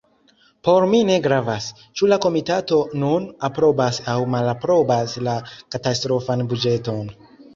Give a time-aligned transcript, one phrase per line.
[0.67, 1.65] Por mi ne gravas,
[1.99, 5.35] ĉu la komitato nun aprobas aŭ malaprobas la
[5.77, 7.15] katastrofan buĝeton.